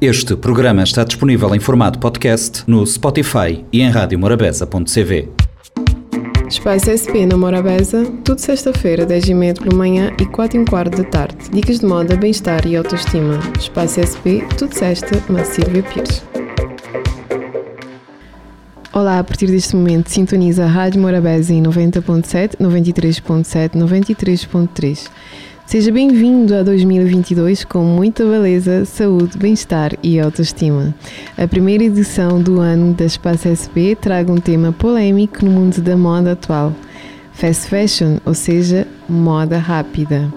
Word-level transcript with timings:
Este 0.00 0.36
programa 0.36 0.84
está 0.84 1.02
disponível 1.02 1.52
em 1.56 1.58
formato 1.58 1.98
podcast 1.98 2.62
no 2.68 2.86
Spotify 2.86 3.64
e 3.72 3.80
em 3.80 3.90
radiomorabeza.cv. 3.90 5.28
Espaço 6.48 6.90
SP 6.94 7.26
na 7.26 7.36
Morabeza, 7.36 8.04
tudo 8.24 8.38
sexta-feira, 8.38 9.04
10 9.04 9.28
e 9.28 9.34
meia 9.34 9.54
pela 9.54 9.74
manhã 9.74 10.14
e 10.20 10.24
4 10.24 10.56
e 10.56 10.60
um 10.60 10.64
quarto 10.64 10.98
da 10.98 11.02
tarde. 11.02 11.50
Dicas 11.50 11.80
de 11.80 11.86
moda, 11.86 12.14
bem-estar 12.14 12.64
e 12.64 12.76
autoestima. 12.76 13.40
Espaço 13.58 13.98
SP, 13.98 14.46
tudo 14.56 14.72
sexta, 14.72 15.20
na 15.28 15.44
Silvia 15.44 15.82
Pires. 15.82 16.22
Olá, 18.92 19.18
a 19.18 19.24
partir 19.24 19.48
deste 19.48 19.74
momento 19.74 20.10
sintoniza 20.10 20.64
a 20.64 20.68
Rádio 20.68 21.00
Morabeza 21.00 21.52
em 21.52 21.60
90.7, 21.60 22.56
93.7, 22.60 23.70
93.3. 23.72 25.10
Seja 25.68 25.92
bem-vindo 25.92 26.54
a 26.54 26.62
2022 26.62 27.62
com 27.62 27.80
muita 27.80 28.24
beleza, 28.24 28.86
saúde, 28.86 29.36
bem-estar 29.36 29.92
e 30.02 30.18
autoestima. 30.18 30.94
A 31.36 31.46
primeira 31.46 31.84
edição 31.84 32.42
do 32.42 32.58
ano 32.58 32.94
da 32.94 33.04
Espaço 33.04 33.50
SP 33.52 33.92
traga 33.94 34.32
um 34.32 34.38
tema 34.38 34.72
polêmico 34.72 35.44
no 35.44 35.50
mundo 35.50 35.78
da 35.82 35.94
moda 35.94 36.32
atual: 36.32 36.72
fast 37.34 37.68
fashion, 37.68 38.16
ou 38.24 38.32
seja, 38.32 38.88
moda 39.06 39.58
rápida. 39.58 40.32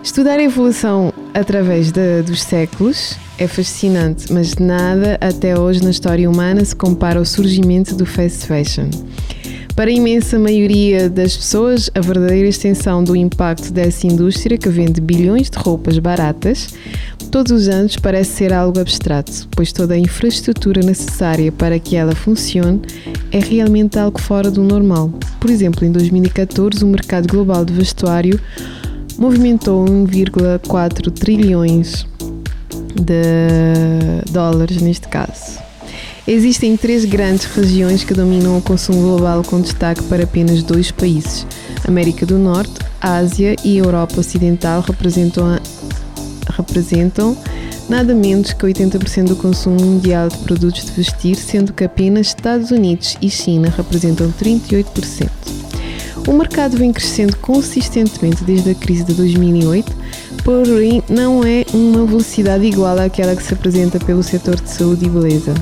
Estudar 0.00 0.38
a 0.38 0.44
evolução 0.44 1.12
através 1.34 1.90
de, 1.90 2.22
dos 2.22 2.40
séculos 2.40 3.18
é 3.38 3.48
fascinante, 3.48 4.32
mas 4.32 4.54
nada 4.54 5.18
até 5.20 5.58
hoje 5.58 5.82
na 5.82 5.90
história 5.90 6.30
humana 6.30 6.64
se 6.64 6.76
compara 6.76 7.18
ao 7.18 7.24
surgimento 7.24 7.96
do 7.96 8.06
fast 8.06 8.46
fashion. 8.46 8.90
Para 9.76 9.90
a 9.90 9.92
imensa 9.92 10.38
maioria 10.38 11.10
das 11.10 11.36
pessoas, 11.36 11.90
a 11.94 12.00
verdadeira 12.00 12.48
extensão 12.48 13.04
do 13.04 13.14
impacto 13.14 13.70
dessa 13.70 14.06
indústria, 14.06 14.56
que 14.56 14.70
vende 14.70 15.02
bilhões 15.02 15.50
de 15.50 15.58
roupas 15.58 15.98
baratas 15.98 16.74
todos 17.30 17.52
os 17.52 17.68
anos, 17.68 17.94
parece 17.96 18.30
ser 18.30 18.54
algo 18.54 18.80
abstrato, 18.80 19.46
pois 19.50 19.72
toda 19.72 19.92
a 19.92 19.98
infraestrutura 19.98 20.80
necessária 20.80 21.52
para 21.52 21.78
que 21.78 21.94
ela 21.94 22.14
funcione 22.14 22.80
é 23.30 23.38
realmente 23.38 23.98
algo 23.98 24.18
fora 24.18 24.50
do 24.50 24.62
normal. 24.62 25.10
Por 25.38 25.50
exemplo, 25.50 25.84
em 25.84 25.92
2014, 25.92 26.82
o 26.82 26.86
mercado 26.86 27.28
global 27.28 27.62
de 27.62 27.74
vestuário 27.74 28.40
movimentou 29.18 29.84
1,4 29.84 31.10
trilhões 31.10 32.06
de 32.94 34.32
dólares 34.32 34.80
neste 34.80 35.06
caso. 35.08 35.65
Existem 36.28 36.76
três 36.76 37.04
grandes 37.04 37.44
regiões 37.44 38.02
que 38.02 38.12
dominam 38.12 38.58
o 38.58 38.62
consumo 38.62 39.00
global, 39.00 39.44
com 39.44 39.60
destaque 39.60 40.02
para 40.04 40.24
apenas 40.24 40.60
dois 40.60 40.90
países. 40.90 41.46
América 41.86 42.26
do 42.26 42.36
Norte, 42.36 42.74
Ásia 43.00 43.54
e 43.62 43.78
Europa 43.78 44.18
Ocidental 44.18 44.80
representam, 44.80 45.60
representam 46.48 47.36
nada 47.88 48.12
menos 48.12 48.52
que 48.52 48.66
80% 48.66 49.28
do 49.28 49.36
consumo 49.36 49.80
mundial 49.80 50.28
de 50.28 50.36
produtos 50.38 50.86
de 50.86 50.90
vestir, 50.90 51.36
sendo 51.36 51.72
que 51.72 51.84
apenas 51.84 52.26
Estados 52.26 52.72
Unidos 52.72 53.16
e 53.22 53.30
China 53.30 53.72
representam 53.76 54.32
38%. 54.32 55.30
O 56.26 56.32
mercado 56.32 56.76
vem 56.76 56.92
crescendo 56.92 57.36
consistentemente 57.36 58.42
desde 58.42 58.70
a 58.70 58.74
crise 58.74 59.04
de 59.04 59.14
2008, 59.14 59.96
porém 60.42 61.00
não 61.08 61.44
é 61.44 61.64
uma 61.72 62.04
velocidade 62.04 62.64
igual 62.64 62.98
àquela 62.98 63.36
que 63.36 63.44
se 63.44 63.54
apresenta 63.54 64.00
pelo 64.00 64.24
setor 64.24 64.60
de 64.60 64.68
saúde 64.68 65.06
e 65.06 65.08
beleza. 65.08 65.54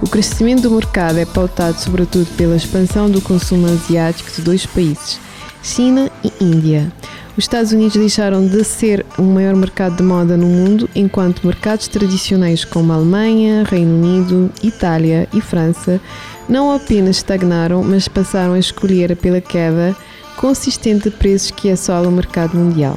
O 0.00 0.08
crescimento 0.08 0.62
do 0.62 0.70
mercado 0.70 1.18
é 1.18 1.26
pautado 1.26 1.78
sobretudo 1.80 2.26
pela 2.36 2.54
expansão 2.54 3.10
do 3.10 3.20
consumo 3.20 3.66
asiático 3.66 4.30
de 4.30 4.42
dois 4.42 4.64
países, 4.64 5.18
China 5.60 6.08
e 6.22 6.32
Índia. 6.40 6.92
Os 7.36 7.44
Estados 7.44 7.72
Unidos 7.72 7.96
deixaram 7.96 8.46
de 8.46 8.62
ser 8.62 9.04
o 9.18 9.22
maior 9.22 9.56
mercado 9.56 9.96
de 9.96 10.02
moda 10.04 10.36
no 10.36 10.46
mundo, 10.46 10.88
enquanto 10.94 11.46
mercados 11.46 11.88
tradicionais 11.88 12.64
como 12.64 12.92
a 12.92 12.96
Alemanha, 12.96 13.64
Reino 13.64 13.96
Unido, 13.96 14.50
Itália 14.62 15.28
e 15.32 15.40
França 15.40 16.00
não 16.48 16.72
apenas 16.72 17.16
estagnaram, 17.16 17.82
mas 17.82 18.06
passaram 18.06 18.54
a 18.54 18.58
escolher 18.58 19.16
pela 19.16 19.40
queda 19.40 19.96
consistente 20.36 21.10
de 21.10 21.16
preços 21.16 21.50
que 21.50 21.70
assola 21.70 22.08
o 22.08 22.12
mercado 22.12 22.56
mundial. 22.56 22.96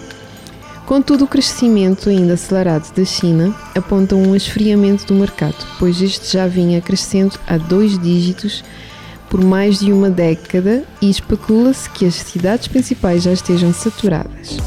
Contudo, 0.92 1.24
o 1.24 1.28
crescimento 1.28 2.10
ainda 2.10 2.34
acelerado 2.34 2.94
da 2.94 3.06
China 3.06 3.56
aponta 3.74 4.14
um 4.14 4.36
esfriamento 4.36 5.06
do 5.06 5.16
mercado, 5.16 5.56
pois 5.80 6.02
este 6.02 6.34
já 6.34 6.48
vinha 6.48 6.82
crescendo 6.82 7.40
a 7.48 7.58
dois 7.58 7.98
dígitos 7.98 8.62
por 9.30 9.42
mais 9.42 9.80
de 9.80 9.94
uma 9.94 10.10
década 10.10 10.84
e 11.02 11.10
especula-se 11.10 11.90
que 11.92 12.06
as 12.06 12.16
cidades 12.16 12.68
principais 12.68 13.24
já 13.24 13.32
estejam 13.32 13.72
saturadas. 13.72 14.58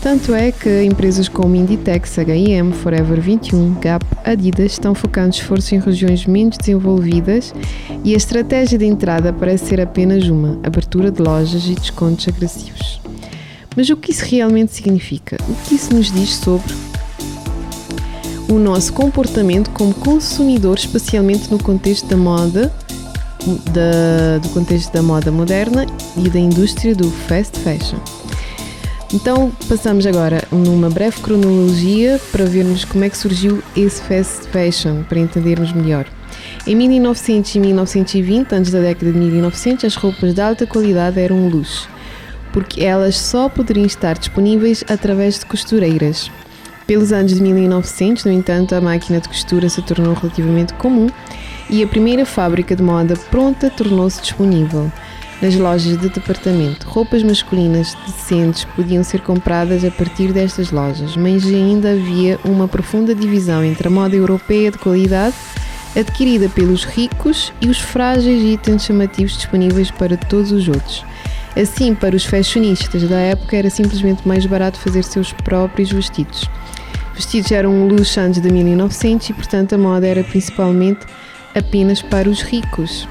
Tanto 0.00 0.34
é 0.34 0.50
que 0.50 0.84
empresas 0.84 1.28
como 1.28 1.54
Inditex, 1.54 2.18
H&M, 2.18 2.72
Forever 2.72 3.20
21, 3.20 3.74
Gap, 3.74 4.06
Adidas 4.24 4.72
estão 4.72 4.94
focando 4.94 5.34
esforços 5.34 5.70
em 5.70 5.80
regiões 5.80 6.24
menos 6.24 6.56
desenvolvidas 6.56 7.52
e 8.02 8.14
a 8.14 8.16
estratégia 8.16 8.78
de 8.78 8.86
entrada 8.86 9.34
parece 9.34 9.66
ser 9.66 9.82
apenas 9.82 10.30
uma, 10.30 10.58
abertura 10.62 11.10
de 11.10 11.20
lojas 11.20 11.66
e 11.66 11.74
descontos 11.74 12.26
agressivos. 12.26 12.98
Mas 13.78 13.88
o 13.90 13.96
que 13.96 14.10
isso 14.10 14.24
realmente 14.24 14.74
significa? 14.74 15.36
O 15.48 15.54
que 15.54 15.76
isso 15.76 15.94
nos 15.94 16.10
diz 16.10 16.34
sobre 16.34 16.74
o 18.48 18.54
nosso 18.54 18.92
comportamento 18.92 19.70
como 19.70 19.94
consumidor, 19.94 20.76
especialmente 20.76 21.48
no 21.48 21.62
contexto 21.62 22.08
da 22.08 22.16
moda, 22.16 22.74
da, 23.72 24.38
do 24.42 24.48
contexto 24.48 24.92
da 24.92 25.00
moda 25.00 25.30
moderna 25.30 25.86
e 26.16 26.28
da 26.28 26.40
indústria 26.40 26.92
do 26.92 27.08
fast 27.08 27.56
fashion. 27.60 28.00
Então 29.14 29.52
passamos 29.68 30.08
agora 30.08 30.42
numa 30.50 30.90
breve 30.90 31.20
cronologia 31.20 32.20
para 32.32 32.46
vermos 32.46 32.84
como 32.84 33.04
é 33.04 33.08
que 33.08 33.16
surgiu 33.16 33.62
esse 33.76 34.02
fast 34.02 34.48
fashion, 34.48 35.04
para 35.04 35.20
entendermos 35.20 35.72
melhor. 35.72 36.04
Em 36.66 36.74
1900 36.74 37.54
e 37.54 37.60
1920, 37.60 38.52
antes 38.56 38.72
da 38.72 38.80
década 38.80 39.12
de 39.12 39.18
1900, 39.18 39.84
as 39.84 39.94
roupas 39.94 40.34
de 40.34 40.40
alta 40.40 40.66
qualidade 40.66 41.20
eram 41.20 41.36
um 41.36 41.48
luxo 41.48 41.88
porque 42.58 42.82
elas 42.82 43.16
só 43.16 43.48
poderiam 43.48 43.86
estar 43.86 44.18
disponíveis 44.18 44.82
através 44.88 45.38
de 45.38 45.46
costureiras. 45.46 46.28
Pelos 46.88 47.12
anos 47.12 47.32
de 47.32 47.40
1900, 47.40 48.24
no 48.24 48.32
entanto, 48.32 48.74
a 48.74 48.80
máquina 48.80 49.20
de 49.20 49.28
costura 49.28 49.68
se 49.68 49.80
tornou 49.80 50.12
relativamente 50.12 50.74
comum 50.74 51.06
e 51.70 51.84
a 51.84 51.86
primeira 51.86 52.26
fábrica 52.26 52.74
de 52.74 52.82
moda 52.82 53.14
pronta 53.30 53.70
tornou-se 53.70 54.20
disponível. 54.20 54.90
Nas 55.40 55.54
lojas 55.54 55.96
de 56.00 56.08
departamento, 56.08 56.84
roupas 56.88 57.22
masculinas 57.22 57.96
decentes 58.04 58.64
podiam 58.74 59.04
ser 59.04 59.20
compradas 59.20 59.84
a 59.84 59.90
partir 59.92 60.32
destas 60.32 60.72
lojas, 60.72 61.14
mas 61.16 61.46
ainda 61.46 61.92
havia 61.92 62.40
uma 62.44 62.66
profunda 62.66 63.14
divisão 63.14 63.62
entre 63.62 63.86
a 63.86 63.90
moda 63.90 64.16
europeia 64.16 64.72
de 64.72 64.78
qualidade, 64.78 65.36
adquirida 65.96 66.48
pelos 66.48 66.82
ricos, 66.82 67.52
e 67.60 67.68
os 67.68 67.78
frágeis 67.78 68.42
itens 68.42 68.84
chamativos 68.84 69.36
disponíveis 69.36 69.92
para 69.92 70.16
todos 70.16 70.50
os 70.50 70.66
outros. 70.66 71.04
Assim, 71.56 71.94
para 71.94 72.14
os 72.14 72.24
fashionistas 72.24 73.02
da 73.08 73.18
época 73.18 73.56
era 73.56 73.70
simplesmente 73.70 74.26
mais 74.26 74.46
barato 74.46 74.78
fazer 74.78 75.02
seus 75.02 75.32
próprios 75.32 75.90
vestidos. 75.90 76.48
Vestidos 77.14 77.50
eram 77.50 77.70
um 77.70 77.88
luxo 77.88 78.20
antes 78.20 78.40
de 78.40 78.52
1900 78.52 79.30
e, 79.30 79.32
portanto, 79.32 79.74
a 79.74 79.78
moda 79.78 80.06
era 80.06 80.22
principalmente 80.22 81.04
apenas 81.54 82.00
para 82.00 82.28
os 82.28 82.42
ricos. 82.42 83.08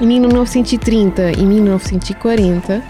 Em 0.00 0.06
1930 0.06 1.32
e 1.38 1.42
1940, 1.44 2.78
uh, 2.78 2.82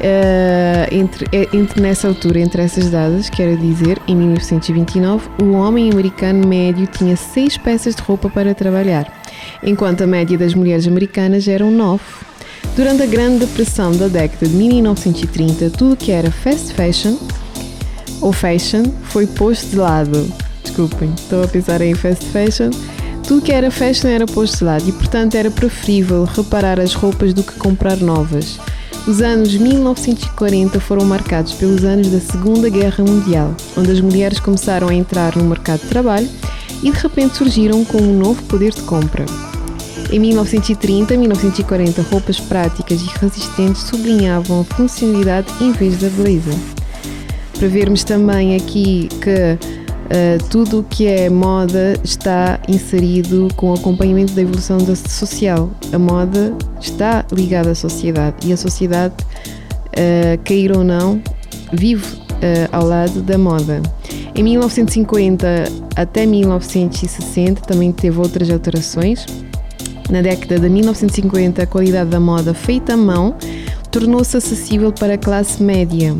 eh, 0.00 0.88
entre, 0.92 1.26
eh, 1.32 1.48
entre 1.52 1.82
nessa 1.82 2.08
altura, 2.08 2.40
entre 2.40 2.62
essas 2.62 2.88
datas, 2.88 3.28
quero 3.28 3.56
dizer, 3.58 3.98
em 4.08 4.16
1929, 4.16 5.28
o 5.42 5.52
homem 5.52 5.90
americano 5.90 6.46
médio 6.46 6.86
tinha 6.86 7.16
seis 7.16 7.58
peças 7.58 7.94
de 7.94 8.02
roupa 8.02 8.30
para 8.30 8.54
trabalhar, 8.54 9.12
enquanto 9.62 10.02
a 10.02 10.06
média 10.06 10.38
das 10.38 10.54
mulheres 10.54 10.86
americanas 10.86 11.46
eram 11.46 11.70
nove. 11.70 12.29
Durante 12.76 13.02
a 13.02 13.06
Grande 13.06 13.40
Depressão 13.40 13.92
da 13.92 14.06
década 14.08 14.46
de 14.46 14.54
1930, 14.54 15.70
tudo 15.70 15.96
que 15.96 16.12
era 16.12 16.30
fast 16.30 16.72
fashion 16.72 17.16
ou 18.20 18.32
fashion 18.32 18.84
foi 19.04 19.26
posto 19.26 19.70
de 19.70 19.76
lado. 19.76 20.32
Desculpem, 20.62 21.12
estou 21.14 21.42
a 21.42 21.48
pensar 21.48 21.80
em 21.80 21.94
fast 21.94 22.24
fashion. 22.26 22.70
Tudo 23.26 23.42
que 23.42 23.52
era 23.52 23.70
fashion 23.70 24.08
era 24.08 24.26
posto 24.26 24.58
de 24.58 24.64
lado 24.64 24.88
e, 24.88 24.92
portanto, 24.92 25.34
era 25.34 25.50
preferível 25.50 26.24
reparar 26.24 26.78
as 26.78 26.94
roupas 26.94 27.34
do 27.34 27.42
que 27.42 27.54
comprar 27.54 27.96
novas. 27.96 28.58
Os 29.06 29.20
anos 29.20 29.54
1940 29.54 30.78
foram 30.78 31.04
marcados 31.04 31.52
pelos 31.52 31.84
anos 31.84 32.08
da 32.08 32.20
Segunda 32.20 32.68
Guerra 32.68 33.02
Mundial, 33.02 33.54
onde 33.76 33.90
as 33.90 34.00
mulheres 34.00 34.38
começaram 34.38 34.88
a 34.88 34.94
entrar 34.94 35.36
no 35.36 35.44
mercado 35.44 35.80
de 35.80 35.88
trabalho 35.88 36.28
e 36.82 36.90
de 36.90 36.98
repente 36.98 37.36
surgiram 37.36 37.84
com 37.84 37.98
um 37.98 38.16
novo 38.16 38.42
poder 38.44 38.72
de 38.72 38.82
compra. 38.82 39.24
Em 40.12 40.18
1930 40.18 41.14
e 41.14 41.16
1940, 41.16 42.02
roupas 42.02 42.40
práticas 42.40 43.00
e 43.00 43.06
resistentes 43.20 43.82
sublinhavam 43.82 44.62
a 44.62 44.64
funcionalidade 44.64 45.46
em 45.60 45.70
vez 45.70 45.98
da 45.98 46.08
beleza. 46.08 46.50
Para 47.56 47.68
vermos 47.68 48.02
também 48.02 48.56
aqui 48.56 49.08
que 49.20 49.30
uh, 49.30 50.48
tudo 50.48 50.80
o 50.80 50.82
que 50.82 51.06
é 51.06 51.30
moda 51.30 51.94
está 52.02 52.58
inserido 52.66 53.46
com 53.54 53.70
o 53.70 53.74
acompanhamento 53.74 54.32
da 54.32 54.42
evolução 54.42 54.78
da 54.78 54.96
social. 54.96 55.70
A 55.92 55.98
moda 55.98 56.56
está 56.80 57.24
ligada 57.30 57.70
à 57.70 57.74
sociedade 57.76 58.48
e 58.48 58.52
a 58.52 58.56
sociedade, 58.56 59.14
uh, 59.14 60.42
cair 60.44 60.76
ou 60.76 60.82
não, 60.82 61.22
vive 61.72 62.04
uh, 62.14 62.68
ao 62.72 62.84
lado 62.84 63.22
da 63.22 63.38
moda. 63.38 63.80
Em 64.34 64.42
1950 64.42 65.46
até 65.94 66.26
1960 66.26 67.60
também 67.60 67.92
teve 67.92 68.18
outras 68.18 68.50
alterações. 68.50 69.24
Na 70.10 70.22
década 70.22 70.58
de 70.58 70.68
1950, 70.68 71.62
a 71.62 71.66
qualidade 71.66 72.10
da 72.10 72.18
moda 72.18 72.52
feita 72.52 72.94
à 72.94 72.96
mão 72.96 73.36
tornou-se 73.92 74.36
acessível 74.36 74.92
para 74.92 75.14
a 75.14 75.18
classe 75.18 75.62
média. 75.62 76.16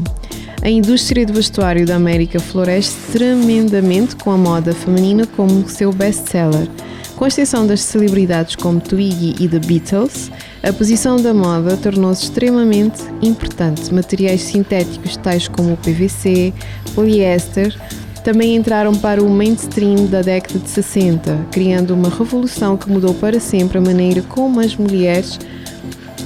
A 0.63 0.71
indústria 0.71 1.27
de 1.27 1.33
vestuário 1.33 1.85
da 1.85 1.97
América 1.97 2.39
floresce 2.39 2.95
tremendamente 3.13 4.15
com 4.15 4.31
a 4.31 4.37
moda 4.37 4.73
feminina 4.73 5.27
como 5.27 5.69
seu 5.69 5.93
best-seller. 5.93 6.69
Com 7.17 7.25
a 7.25 7.29
extensão 7.29 7.67
das 7.67 7.81
celebridades 7.83 8.57
como 8.57 8.81
Twiggy 8.81 9.35
e 9.41 9.49
The 9.49 9.59
Beatles, 9.59 10.31
a 10.63 10.73
posição 10.73 11.17
da 11.17 11.35
moda 11.35 11.77
tornou-se 11.77 12.23
extremamente 12.23 13.03
importante. 13.21 13.93
Materiais 13.93 14.43
sintéticos 14.43 15.17
tais 15.17 15.49
como 15.49 15.73
o 15.73 15.77
PVC, 15.77 16.53
poliéster, 16.95 17.77
também 18.23 18.57
entraram 18.57 18.95
para 18.95 19.23
o 19.23 19.29
mainstream 19.29 20.07
da 20.07 20.23
década 20.23 20.59
de 20.59 20.69
60, 20.69 21.47
criando 21.51 21.95
uma 21.95 22.09
revolução 22.09 22.77
que 22.77 22.91
mudou 22.91 23.15
para 23.15 23.41
sempre 23.41 23.79
a 23.79 23.81
maneira 23.81 24.23
como 24.23 24.61
as 24.61 24.77
mulheres 24.77 25.39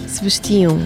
se 0.06 0.22
vestiam. 0.22 0.78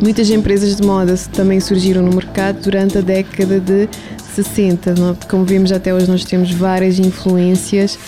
Muitas 0.00 0.28
empresas 0.28 0.76
de 0.76 0.82
moda 0.82 1.14
também 1.32 1.58
surgiram 1.58 2.02
no 2.02 2.14
mercado 2.14 2.60
durante 2.60 2.98
a 2.98 3.00
década 3.00 3.58
de 3.58 3.88
60. 4.34 4.94
Como 5.28 5.44
vemos 5.44 5.72
até 5.72 5.94
hoje, 5.94 6.08
nós 6.08 6.24
temos 6.24 6.50
várias 6.50 6.98
influências 6.98 7.98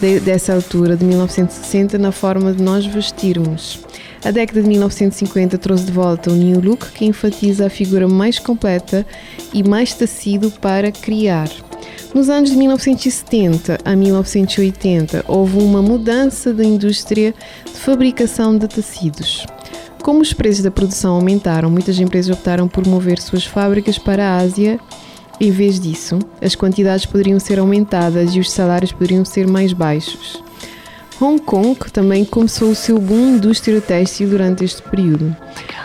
de, 0.00 0.18
dessa 0.20 0.54
altura, 0.54 0.96
de 0.96 1.04
1960, 1.04 1.98
na 1.98 2.10
forma 2.10 2.52
de 2.52 2.62
nós 2.62 2.84
vestirmos. 2.84 3.85
A 4.24 4.30
década 4.30 4.62
de 4.62 4.68
1950 4.68 5.58
trouxe 5.58 5.84
de 5.84 5.92
volta 5.92 6.30
o 6.30 6.34
New 6.34 6.60
Look, 6.60 6.92
que 6.92 7.04
enfatiza 7.04 7.66
a 7.66 7.70
figura 7.70 8.08
mais 8.08 8.38
completa 8.38 9.06
e 9.52 9.62
mais 9.62 9.94
tecido 9.94 10.50
para 10.50 10.90
criar. 10.90 11.48
Nos 12.14 12.30
anos 12.30 12.50
de 12.50 12.56
1970 12.56 13.78
a 13.84 13.94
1980, 13.94 15.24
houve 15.28 15.58
uma 15.58 15.82
mudança 15.82 16.52
da 16.52 16.64
indústria 16.64 17.34
de 17.64 17.78
fabricação 17.78 18.56
de 18.56 18.66
tecidos. 18.66 19.46
Como 20.02 20.20
os 20.20 20.32
preços 20.32 20.62
da 20.62 20.70
produção 20.70 21.16
aumentaram, 21.16 21.70
muitas 21.70 21.98
empresas 21.98 22.34
optaram 22.34 22.68
por 22.68 22.86
mover 22.86 23.20
suas 23.20 23.44
fábricas 23.44 23.98
para 23.98 24.24
a 24.24 24.36
Ásia. 24.38 24.80
Em 25.38 25.50
vez 25.50 25.78
disso, 25.78 26.18
as 26.40 26.54
quantidades 26.54 27.04
poderiam 27.04 27.38
ser 27.38 27.58
aumentadas 27.58 28.34
e 28.34 28.40
os 28.40 28.50
salários 28.50 28.92
poderiam 28.92 29.24
ser 29.24 29.46
mais 29.46 29.72
baixos. 29.72 30.45
Hong 31.18 31.40
Kong 31.40 31.78
também 31.90 32.26
começou 32.26 32.70
o 32.70 32.74
seu 32.74 32.98
boom 32.98 33.36
indústria 33.36 33.80
têxtil 33.80 34.28
durante 34.28 34.64
este 34.64 34.82
período. 34.82 35.34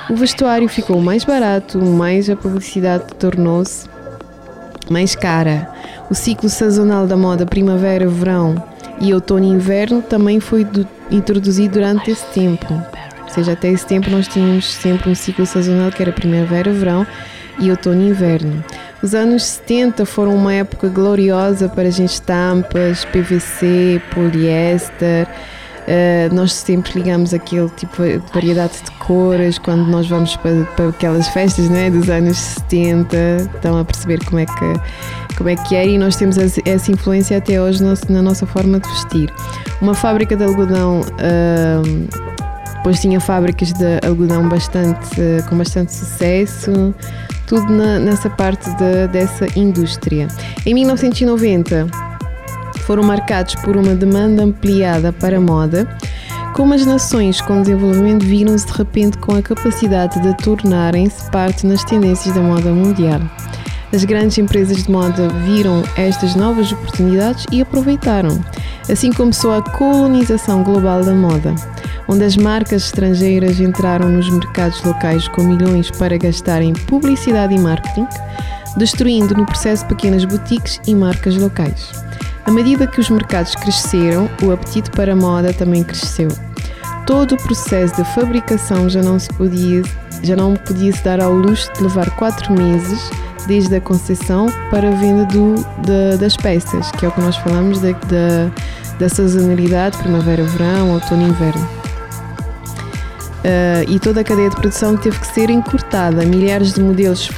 O 0.10 0.16
vestuário 0.16 0.68
ficou 0.68 1.02
mais 1.02 1.24
barato, 1.24 1.80
mais 1.80 2.30
a 2.30 2.36
publicidade 2.36 3.06
tornou-se 3.18 3.90
mais 4.90 5.16
cara. 5.16 5.72
O 6.10 6.14
ciclo 6.14 6.50
sazonal 6.50 7.08
da 7.08 7.16
moda 7.16 7.46
primavera-verão 7.46 8.62
e 9.00 9.14
outono-inverno 9.14 10.02
também 10.02 10.42
foi 10.42 10.66
do, 10.66 10.86
introduzido 11.10 11.76
durante 11.76 12.12
esse 12.12 12.26
tempo. 12.34 12.68
Ou 13.24 13.30
seja, 13.30 13.54
até 13.54 13.70
esse 13.70 13.86
tempo 13.86 14.10
nós 14.10 14.28
tínhamos 14.28 14.66
sempre 14.66 15.10
um 15.10 15.16
ciclo 15.16 15.46
sazonal 15.46 15.92
que 15.92 16.02
era 16.02 16.12
primavera, 16.12 16.74
verão 16.74 17.08
e 17.58 17.72
outono 17.72 18.02
e 18.02 18.10
inverno. 18.10 18.62
Os 19.04 19.16
anos 19.16 19.44
70 19.44 20.06
foram 20.06 20.36
uma 20.36 20.54
época 20.54 20.88
gloriosa 20.88 21.68
para 21.68 21.88
as 21.88 21.98
estampas, 21.98 23.04
PVC, 23.06 24.00
poliéster. 24.14 25.28
Uh, 25.82 26.34
nós 26.34 26.54
sempre 26.54 26.92
ligamos 26.94 27.34
aquele 27.34 27.68
tipo 27.70 28.04
de 28.04 28.22
variedade 28.32 28.74
de 28.84 28.92
cores 29.00 29.58
quando 29.58 29.88
nós 29.88 30.08
vamos 30.08 30.36
para, 30.38 30.64
para 30.76 30.90
aquelas 30.90 31.28
festas 31.30 31.68
né, 31.68 31.90
dos 31.90 32.08
anos 32.10 32.38
70. 32.38 33.18
Estão 33.56 33.80
a 33.80 33.84
perceber 33.84 34.24
como 34.24 34.38
é 34.38 34.46
que, 34.46 35.36
como 35.36 35.50
é 35.50 35.56
que 35.56 35.76
é 35.76 35.88
e 35.88 35.98
nós 35.98 36.16
temos 36.16 36.38
essa 36.38 36.92
influência 36.92 37.40
até 37.40 37.60
hoje 37.60 37.84
na 38.08 38.22
nossa 38.22 38.46
forma 38.46 38.80
de 38.80 38.88
vestir. 38.88 39.34
Uma 39.82 39.96
fábrica 39.96 40.36
de 40.36 40.44
algodão. 40.44 41.02
Uh, 41.02 42.32
depois 42.76 43.00
tinha 43.00 43.20
fábricas 43.20 43.74
de 43.74 44.00
algodão 44.04 44.50
bastante, 44.50 45.22
com 45.48 45.56
bastante 45.56 45.94
sucesso, 45.94 46.96
tudo 47.52 47.70
na, 47.70 48.00
nessa 48.00 48.30
parte 48.30 48.70
de, 48.78 49.08
dessa 49.10 49.46
indústria. 49.60 50.30
Em 50.66 50.74
1990 50.74 51.86
foram 52.86 53.04
marcados 53.04 53.56
por 53.56 53.76
uma 53.76 53.94
demanda 53.94 54.44
ampliada 54.44 55.12
para 55.12 55.36
a 55.36 55.42
moda, 55.42 55.86
como 56.54 56.74
as 56.74 56.86
nações 56.86 57.42
com 57.42 57.62
desenvolvimento 57.62 58.24
viram-se 58.24 58.66
de 58.68 58.72
repente 58.72 59.18
com 59.18 59.36
a 59.36 59.42
capacidade 59.42 60.22
de 60.22 60.34
tornarem-se 60.38 61.30
parte 61.30 61.68
nas 61.68 61.84
tendências 61.84 62.34
da 62.34 62.40
moda 62.42 62.72
mundial. 62.72 63.20
As 63.94 64.06
grandes 64.06 64.38
empresas 64.38 64.84
de 64.84 64.90
moda 64.90 65.28
viram 65.46 65.84
estas 65.98 66.36
novas 66.36 66.72
oportunidades 66.72 67.46
e 67.52 67.62
aproveitaram. 67.62 68.40
Assim 68.90 69.12
começou 69.12 69.54
a 69.54 69.62
colonização 69.62 70.64
global 70.64 71.04
da 71.04 71.14
moda 71.14 71.54
onde 72.12 72.26
as 72.26 72.36
marcas 72.36 72.84
estrangeiras 72.84 73.62
entraram 73.62 74.10
nos 74.10 74.30
mercados 74.30 74.84
locais 74.84 75.30
com 75.30 75.44
milhões 75.44 75.90
para 75.90 76.18
gastar 76.18 76.62
em 76.62 76.74
publicidade 76.74 77.56
e 77.56 77.60
marketing, 77.60 78.06
destruindo 78.76 79.34
no 79.34 79.46
processo 79.46 79.86
pequenas 79.86 80.26
boutiques 80.26 80.82
e 80.86 80.94
marcas 80.94 81.38
locais. 81.38 81.90
À 82.46 82.52
medida 82.52 82.86
que 82.86 83.00
os 83.00 83.10
mercados 83.10 83.56
cresceram, 83.56 84.30
o 84.44 84.52
apetite 84.52 84.92
para 84.92 85.14
a 85.14 85.16
moda 85.16 85.54
também 85.54 85.84
cresceu. 85.84 86.28
Todo 87.06 87.36
o 87.36 87.38
processo 87.38 87.96
de 87.96 88.04
fabricação 88.14 88.90
já 88.90 89.02
não 89.02 89.18
se 89.18 89.30
podia, 89.30 89.82
já 90.22 90.36
não 90.36 90.56
podia 90.56 90.92
se 90.92 91.04
dar 91.04 91.22
ao 91.22 91.34
luxo 91.34 91.72
de 91.74 91.84
levar 91.84 92.10
quatro 92.18 92.54
meses 92.54 93.10
desde 93.48 93.76
a 93.76 93.82
concepção 93.82 94.48
para 94.70 94.90
a 94.90 94.92
venda 94.92 95.26
do, 95.28 95.56
de, 95.82 96.18
das 96.18 96.36
peças, 96.36 96.92
que 96.92 97.06
é 97.06 97.08
o 97.08 97.12
que 97.12 97.22
nós 97.22 97.38
falamos 97.38 97.80
da, 97.80 97.92
da, 97.92 98.52
da 99.00 99.08
sazonalidade, 99.08 99.98
primavera-verão, 99.98 100.92
outono-inverno 100.92 101.81
e 103.90 104.00
toda 104.00 104.22
a 104.22 104.24
cadeia 104.24 104.50
de 104.50 104.56
produção 104.56 104.96
teve 104.98 105.20
que 105.20 105.28
ser 105.28 105.50
encurtada. 105.50 106.26
Milhares 106.26 106.74
de 106.74 106.82
modelos 106.82 107.30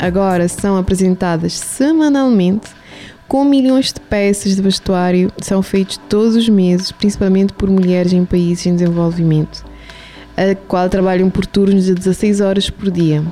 agora 0.00 0.48
são 0.48 0.76
apresentadas 0.76 1.52
semanalmente, 1.52 2.68
com 3.28 3.44
milhões 3.44 3.92
de 3.92 4.00
peças 4.00 4.56
de 4.56 4.60
vestuário 4.62 5.30
são 5.40 5.62
feitos 5.62 6.00
todos 6.08 6.34
os 6.34 6.48
meses, 6.48 6.90
principalmente 6.90 7.52
por 7.52 7.70
mulheres 7.70 8.12
em 8.12 8.24
países 8.24 8.66
em 8.66 8.74
desenvolvimento, 8.74 9.64
a 10.36 10.54
qual 10.66 10.88
trabalham 10.88 11.30
por 11.30 11.46
turnos 11.46 11.84
de 11.84 11.94
16 11.94 12.40
horas 12.40 12.68
por 12.68 12.90
dia. 12.90 13.22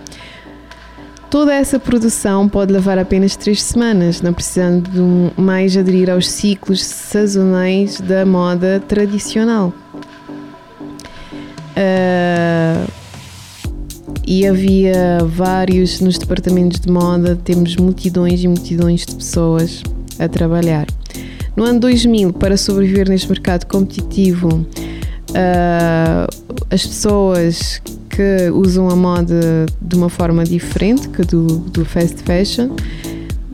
Toda 1.28 1.52
essa 1.52 1.80
produção 1.80 2.48
pode 2.48 2.72
levar 2.72 2.96
apenas 2.96 3.34
três 3.34 3.60
semanas, 3.60 4.22
não 4.22 4.32
precisando 4.32 4.88
de 4.88 5.40
mais 5.40 5.76
aderir 5.76 6.08
aos 6.08 6.28
ciclos 6.28 6.84
sazonais 6.84 8.00
da 8.00 8.24
moda 8.24 8.80
tradicional. 8.86 9.74
Uh, 11.78 12.90
e 14.26 14.46
havia 14.46 15.18
vários 15.24 16.00
nos 16.00 16.18
departamentos 16.18 16.80
de 16.80 16.90
moda, 16.90 17.36
temos 17.36 17.76
multidões 17.76 18.42
e 18.42 18.48
multidões 18.48 19.06
de 19.06 19.14
pessoas 19.14 19.82
a 20.18 20.28
trabalhar. 20.28 20.86
No 21.56 21.64
ano 21.64 21.80
2000, 21.80 22.32
para 22.32 22.56
sobreviver 22.56 23.08
neste 23.08 23.28
mercado 23.28 23.64
competitivo, 23.66 24.48
uh, 25.30 26.26
as 26.70 26.84
pessoas 26.84 27.80
que 28.10 28.50
usam 28.52 28.90
a 28.90 28.96
moda 28.96 29.66
de 29.80 29.96
uma 29.96 30.08
forma 30.08 30.44
diferente 30.44 31.08
que 31.08 31.22
do, 31.22 31.46
do 31.46 31.84
fast 31.84 32.16
fashion 32.24 32.70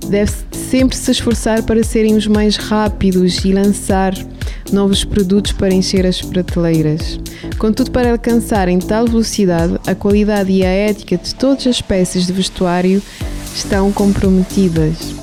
deve 0.08 0.32
sempre 0.50 0.96
se 0.96 1.10
esforçar 1.10 1.62
para 1.62 1.82
serem 1.82 2.16
os 2.16 2.26
mais 2.26 2.56
rápidos 2.56 3.44
e 3.44 3.52
lançar 3.52 4.14
novos 4.72 5.04
produtos 5.04 5.52
para 5.52 5.74
encher 5.74 6.06
as 6.06 6.20
prateleiras. 6.20 7.18
Contudo, 7.58 7.90
para 7.90 8.12
alcançarem 8.12 8.78
tal 8.78 9.06
velocidade, 9.06 9.78
a 9.86 9.94
qualidade 9.94 10.52
e 10.52 10.64
a 10.64 10.70
ética 10.70 11.16
de 11.16 11.34
todas 11.34 11.66
as 11.66 11.80
peças 11.80 12.26
de 12.26 12.32
vestuário 12.32 13.02
estão 13.54 13.92
comprometidas. 13.92 15.14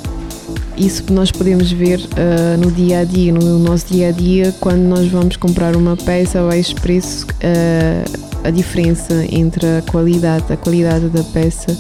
Isso 0.78 1.04
nós 1.12 1.32
podemos 1.32 1.72
ver 1.72 2.00
uh, 2.00 2.58
no 2.58 2.72
dia 2.72 3.00
a 3.00 3.04
dia, 3.04 3.32
no 3.32 3.60
nosso 3.60 3.86
dia 3.88 4.10
a 4.10 4.12
dia, 4.12 4.56
quando 4.60 4.82
nós 4.82 5.08
vamos 5.08 5.38
comprar 5.38 5.76
uma 5.76 5.96
peça 5.96 6.40
a 6.40 6.48
baixo 6.48 6.76
preço, 6.76 7.28
uh, 7.28 8.20
a 8.44 8.50
diferença 8.50 9.26
entre 9.30 9.66
a 9.66 9.82
qualidade, 9.84 10.52
a 10.52 10.58
qualidade 10.58 11.10
da 11.10 11.24
peça 11.24 11.78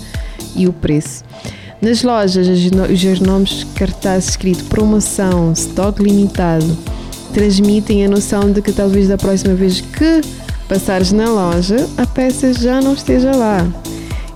e 0.55 0.67
o 0.67 0.73
preço. 0.73 1.23
Nas 1.81 2.03
lojas, 2.03 2.47
os 2.47 3.19
nomes 3.19 3.63
cartazes 3.73 4.29
escrito 4.29 4.65
promoção, 4.65 5.51
estoque 5.51 6.03
limitado, 6.03 6.77
transmitem 7.31 8.05
a 8.05 8.09
noção 8.09 8.51
de 8.51 8.61
que 8.61 8.71
talvez 8.71 9.07
da 9.07 9.17
próxima 9.17 9.53
vez 9.53 9.81
que 9.81 10.21
passares 10.67 11.11
na 11.11 11.29
loja, 11.29 11.87
a 11.97 12.05
peça 12.05 12.53
já 12.53 12.79
não 12.81 12.93
esteja 12.93 13.35
lá 13.35 13.67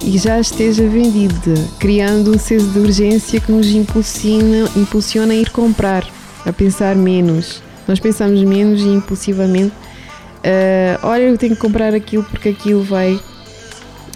e 0.03 0.17
já 0.17 0.39
esteja 0.39 0.87
vendida, 0.87 1.53
criando 1.79 2.35
um 2.35 2.37
senso 2.37 2.67
de 2.67 2.79
urgência 2.79 3.39
que 3.39 3.51
nos 3.51 3.67
impulsiona, 3.67 4.69
impulsiona 4.75 5.33
a 5.33 5.35
ir 5.35 5.49
comprar, 5.49 6.05
a 6.45 6.53
pensar 6.53 6.95
menos. 6.95 7.61
Nós 7.87 7.99
pensamos 7.99 8.43
menos 8.43 8.81
e 8.81 8.87
impulsivamente, 8.87 9.73
uh, 9.73 10.99
olha, 11.03 11.23
eu 11.23 11.37
tenho 11.37 11.55
que 11.55 11.61
comprar 11.61 11.93
aquilo 11.93 12.23
porque 12.23 12.49
aquilo 12.49 12.83
vai, 12.83 13.19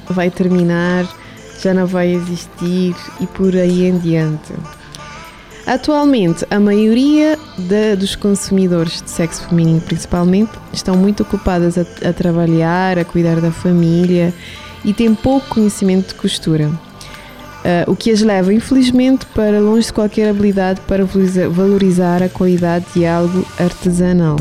vai 0.10 0.30
terminar, 0.30 1.08
já 1.62 1.74
não 1.74 1.88
vai 1.88 2.14
existir 2.14 2.96
e 3.20 3.28
por 3.28 3.56
aí 3.56 3.86
em 3.86 3.98
diante. 3.98 4.54
Atualmente, 5.70 6.48
a 6.50 6.60
maioria 6.60 7.38
de, 7.56 7.96
dos 7.96 8.16
consumidores 8.16 9.04
de 9.04 9.12
sexo 9.12 9.48
feminino, 9.48 9.80
principalmente, 9.80 10.50
estão 10.74 10.98
muito 10.98 11.22
ocupadas 11.22 11.78
a, 11.78 11.82
a 12.10 12.12
trabalhar, 12.12 12.98
a 12.98 13.06
cuidar 13.06 13.40
da 13.40 13.52
família 13.52 14.34
e 14.84 14.96
têm 14.96 15.14
pouco 15.14 15.48
conhecimento 15.50 16.08
de 16.08 16.16
costura. 16.16 16.70
Uh, 16.70 17.92
o 17.92 17.96
que 17.96 18.10
as 18.10 18.22
leva, 18.22 18.52
infelizmente, 18.52 19.28
para 19.28 19.60
longe 19.60 19.86
de 19.86 19.94
qualquer 19.94 20.32
habilidade 20.32 20.82
para 20.88 21.06
valorizar 21.06 22.24
a 22.24 22.30
qualidade 22.30 22.86
de 22.96 23.06
algo 23.06 23.46
artesanal. 23.60 24.38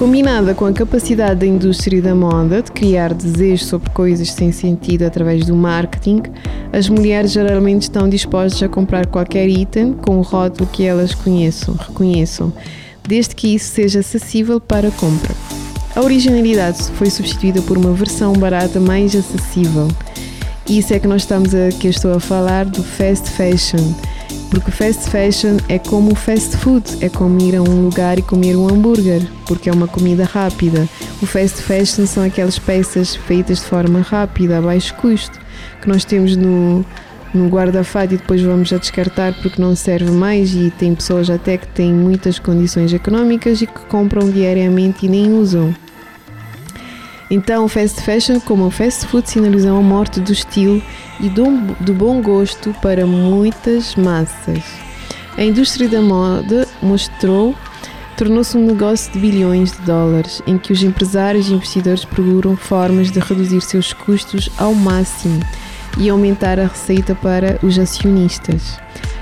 Combinada 0.00 0.54
com 0.54 0.64
a 0.64 0.72
capacidade 0.72 1.40
da 1.40 1.46
indústria 1.46 2.00
da 2.00 2.14
moda 2.14 2.62
de 2.62 2.72
criar 2.72 3.12
desejos 3.12 3.66
sobre 3.66 3.90
coisas 3.90 4.32
sem 4.32 4.50
sentido 4.50 5.02
através 5.02 5.44
do 5.44 5.54
marketing, 5.54 6.22
as 6.72 6.88
mulheres 6.88 7.32
geralmente 7.32 7.82
estão 7.82 8.08
dispostas 8.08 8.62
a 8.62 8.68
comprar 8.68 9.04
qualquer 9.04 9.46
item 9.46 9.92
com 9.92 10.16
o 10.16 10.22
rótulo 10.22 10.66
que 10.72 10.86
elas 10.86 11.14
conheçam, 11.14 11.74
reconheçam, 11.74 12.50
desde 13.06 13.34
que 13.34 13.54
isso 13.54 13.74
seja 13.74 14.00
acessível 14.00 14.58
para 14.58 14.90
compra. 14.90 15.34
A 15.94 16.00
originalidade 16.00 16.82
foi 16.92 17.10
substituída 17.10 17.60
por 17.60 17.76
uma 17.76 17.92
versão 17.92 18.32
barata 18.32 18.80
mais 18.80 19.14
acessível. 19.14 19.86
Isso 20.66 20.94
é 20.94 20.98
que 20.98 21.06
nós 21.06 21.22
estamos 21.22 21.54
a, 21.54 21.68
que 21.78 21.88
estou 21.88 22.14
a 22.14 22.20
falar 22.20 22.64
do 22.64 22.82
fast 22.82 23.28
fashion 23.28 23.92
porque 24.50 24.70
fast 24.72 25.08
fashion 25.08 25.56
é 25.68 25.78
como 25.78 26.14
fast 26.14 26.56
food, 26.56 26.84
é 27.00 27.08
como 27.08 27.40
ir 27.40 27.54
a 27.56 27.62
um 27.62 27.84
lugar 27.84 28.18
e 28.18 28.22
comer 28.22 28.56
um 28.56 28.68
hambúrguer, 28.68 29.22
porque 29.46 29.70
é 29.70 29.72
uma 29.72 29.86
comida 29.86 30.24
rápida. 30.24 30.88
O 31.22 31.26
fast 31.26 31.62
fashion 31.62 32.04
são 32.04 32.24
aquelas 32.24 32.58
peças 32.58 33.14
feitas 33.14 33.58
de 33.58 33.66
forma 33.66 34.00
rápida, 34.00 34.58
a 34.58 34.60
baixo 34.60 34.94
custo, 34.96 35.38
que 35.80 35.88
nós 35.88 36.04
temos 36.04 36.36
no, 36.36 36.84
no 37.32 37.48
guarda-fato 37.48 38.14
e 38.14 38.16
depois 38.16 38.42
vamos 38.42 38.72
a 38.72 38.78
descartar 38.78 39.34
porque 39.40 39.62
não 39.62 39.76
serve 39.76 40.10
mais 40.10 40.52
e 40.52 40.70
tem 40.70 40.94
pessoas 40.94 41.30
até 41.30 41.56
que 41.56 41.68
têm 41.68 41.92
muitas 41.92 42.38
condições 42.38 42.92
económicas 42.92 43.62
e 43.62 43.66
que 43.66 43.80
compram 43.86 44.28
diariamente 44.30 45.06
e 45.06 45.08
nem 45.08 45.32
usam. 45.32 45.72
Então, 47.30 47.64
o 47.64 47.68
fast 47.68 48.02
fashion, 48.02 48.40
como 48.40 48.66
o 48.66 48.70
fast 48.70 49.06
food, 49.06 49.30
sinalizam 49.30 49.78
a 49.78 49.82
morte 49.82 50.18
do 50.20 50.32
estilo 50.32 50.82
e 51.20 51.28
do, 51.28 51.44
do 51.80 51.94
bom 51.94 52.20
gosto 52.20 52.74
para 52.82 53.06
muitas 53.06 53.94
massas. 53.94 54.64
A 55.38 55.44
indústria 55.44 55.88
da 55.88 56.02
moda 56.02 56.66
mostrou 56.82 57.54
tornou-se 58.16 58.54
um 58.58 58.66
negócio 58.66 59.10
de 59.12 59.18
bilhões 59.18 59.72
de 59.72 59.80
dólares, 59.82 60.42
em 60.46 60.58
que 60.58 60.74
os 60.74 60.82
empresários 60.82 61.48
e 61.48 61.54
investidores 61.54 62.04
procuram 62.04 62.54
formas 62.54 63.10
de 63.10 63.18
reduzir 63.18 63.62
seus 63.62 63.94
custos 63.94 64.50
ao 64.58 64.74
máximo 64.74 65.40
e 65.96 66.10
aumentar 66.10 66.58
a 66.58 66.66
receita 66.66 67.14
para 67.14 67.58
os 67.62 67.78
acionistas. 67.78 68.78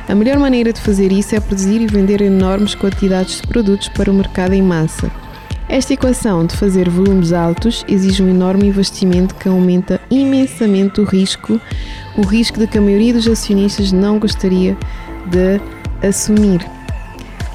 A 0.08 0.14
melhor 0.14 0.38
maneira 0.38 0.72
de 0.72 0.80
fazer 0.80 1.12
isso 1.12 1.36
é 1.36 1.40
produzir 1.40 1.80
e 1.80 1.86
vender 1.86 2.20
enormes 2.20 2.74
quantidades 2.74 3.40
de 3.40 3.46
produtos 3.46 3.88
para 3.88 4.10
o 4.10 4.14
mercado 4.14 4.54
em 4.54 4.62
massa. 4.62 5.08
Esta 5.68 5.92
equação 5.92 6.46
de 6.46 6.56
fazer 6.56 6.88
volumes 6.88 7.30
altos 7.30 7.84
exige 7.86 8.22
um 8.22 8.30
enorme 8.30 8.66
investimento 8.66 9.34
que 9.34 9.48
aumenta 9.48 10.00
imensamente 10.10 10.98
o 10.98 11.04
risco, 11.04 11.60
o 12.16 12.22
risco 12.22 12.58
de 12.58 12.66
que 12.66 12.78
a 12.78 12.80
maioria 12.80 13.12
dos 13.12 13.28
acionistas 13.28 13.92
não 13.92 14.18
gostaria 14.18 14.74
de 15.26 15.60
assumir. 16.06 16.66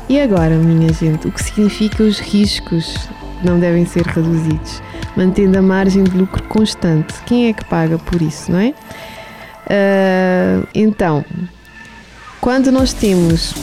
E 0.08 0.20
agora, 0.20 0.56
minha 0.56 0.94
gente, 0.94 1.28
o 1.28 1.32
que 1.32 1.44
significa 1.44 2.04
os 2.04 2.20
riscos 2.20 2.96
não 3.44 3.60
devem 3.60 3.84
ser 3.84 4.06
reduzidos, 4.06 4.80
mantendo 5.18 5.58
a 5.58 5.62
margem 5.62 6.04
de 6.04 6.16
lucro 6.16 6.44
constante? 6.44 7.16
Quem 7.26 7.48
é 7.48 7.54
que 7.54 7.66
paga 7.66 7.98
por 7.98 8.22
isso, 8.22 8.52
não 8.52 8.60
é? 8.60 8.76
Uh, 9.66 10.68
então, 10.76 11.26
quando 12.40 12.72
nós 12.72 12.94
temos 12.94 13.56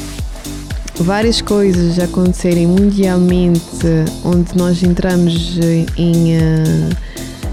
várias 1.04 1.40
coisas 1.40 1.98
acontecerem 1.98 2.66
mundialmente, 2.66 3.86
onde 4.24 4.56
nós 4.56 4.82
entramos 4.82 5.58
em, 5.96 6.36
uh, 6.36 6.96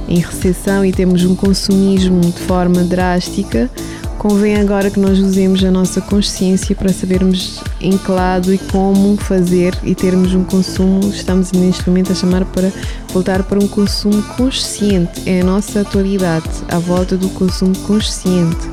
em 0.07 0.19
recessão 0.19 0.83
e 0.85 0.91
temos 0.91 1.23
um 1.23 1.35
consumismo 1.35 2.21
de 2.21 2.39
forma 2.39 2.83
drástica, 2.83 3.69
convém 4.17 4.57
agora 4.57 4.89
que 4.89 4.99
nós 4.99 5.19
usemos 5.19 5.63
a 5.63 5.71
nossa 5.71 6.01
consciência 6.01 6.75
para 6.75 6.89
sabermos 6.89 7.61
em 7.79 7.97
que 7.97 8.11
lado 8.11 8.53
e 8.53 8.57
como 8.57 9.15
fazer 9.15 9.73
e 9.83 9.95
termos 9.95 10.33
um 10.33 10.43
consumo. 10.43 11.09
Estamos 11.09 11.51
neste 11.53 11.87
momento 11.87 12.11
a 12.11 12.15
chamar 12.15 12.43
para 12.45 12.71
voltar 13.13 13.43
para 13.43 13.59
um 13.59 13.67
consumo 13.67 14.21
consciente. 14.35 15.21
É 15.25 15.41
a 15.41 15.43
nossa 15.45 15.81
atualidade, 15.81 16.49
à 16.67 16.79
volta 16.79 17.15
do 17.15 17.29
consumo 17.29 17.77
consciente. 17.79 18.67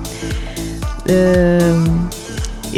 Uh, 1.06 2.23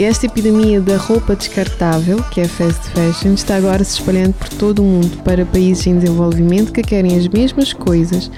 esta 0.04 0.26
epidemia 0.26 0.78
da 0.78 0.98
roupa 0.98 1.34
descartável, 1.34 2.22
que 2.24 2.40
é 2.40 2.46
fast 2.46 2.90
fashion, 2.90 3.32
está 3.32 3.56
agora 3.56 3.82
se 3.82 3.98
espalhando 3.98 4.34
por 4.34 4.48
todo 4.50 4.82
o 4.82 4.84
mundo 4.84 5.22
para 5.22 5.46
países 5.46 5.86
em 5.86 5.98
desenvolvimento 5.98 6.70
que 6.70 6.82
querem 6.82 7.16
as 7.16 7.26
mesmas 7.28 7.72
coisas. 7.72 8.30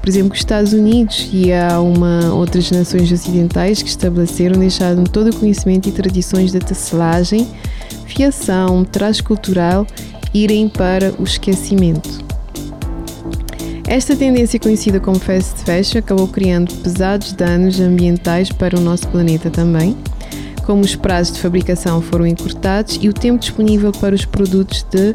Por 0.00 0.08
exemplo, 0.08 0.34
os 0.34 0.38
Estados 0.38 0.72
Unidos 0.72 1.28
e 1.32 1.52
há 1.52 1.80
uma, 1.80 2.32
outras 2.32 2.70
nações 2.70 3.10
ocidentais 3.10 3.82
que 3.82 3.88
estabeleceram, 3.88 4.60
deixaram 4.60 5.02
todo 5.02 5.30
o 5.30 5.36
conhecimento 5.36 5.88
e 5.88 5.92
tradições 5.92 6.52
da 6.52 6.60
tecelagem, 6.60 7.48
fiação, 8.06 8.84
traje 8.84 9.22
cultural 9.22 9.86
irem 10.32 10.68
para 10.68 11.12
o 11.18 11.24
esquecimento. 11.24 12.22
Esta 13.88 14.14
tendência 14.14 14.60
conhecida 14.60 15.00
como 15.00 15.18
fast 15.18 15.64
fashion 15.64 15.98
acabou 15.98 16.28
criando 16.28 16.72
pesados 16.82 17.32
danos 17.32 17.80
ambientais 17.80 18.52
para 18.52 18.78
o 18.78 18.80
nosso 18.80 19.08
planeta 19.08 19.50
também 19.50 19.96
como 20.64 20.82
os 20.82 20.96
prazos 20.96 21.34
de 21.34 21.40
fabricação 21.40 22.00
foram 22.00 22.26
encurtados 22.26 22.98
e 23.00 23.08
o 23.08 23.12
tempo 23.12 23.38
disponível 23.38 23.92
para 23.92 24.14
os 24.14 24.24
produtos 24.24 24.82
de 24.90 25.14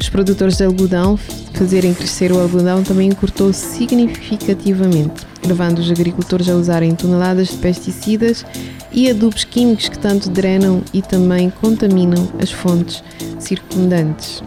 os 0.00 0.08
produtores 0.08 0.56
de 0.56 0.64
algodão 0.64 1.18
fazerem 1.52 1.92
crescer 1.92 2.32
o 2.32 2.40
algodão 2.40 2.82
também 2.82 3.10
encurtou 3.10 3.52
significativamente, 3.52 5.26
levando 5.46 5.78
os 5.78 5.90
agricultores 5.90 6.48
a 6.48 6.54
usarem 6.54 6.94
toneladas 6.94 7.48
de 7.48 7.56
pesticidas 7.56 8.46
e 8.90 9.10
adubos 9.10 9.44
químicos 9.44 9.90
que 9.90 9.98
tanto 9.98 10.30
drenam 10.30 10.82
e 10.94 11.02
também 11.02 11.50
contaminam 11.50 12.28
as 12.40 12.50
fontes 12.50 13.04
circundantes. 13.38 14.42